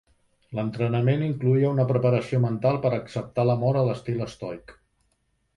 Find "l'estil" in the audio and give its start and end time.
3.91-4.29